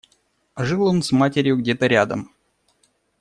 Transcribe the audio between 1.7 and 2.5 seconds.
рядом.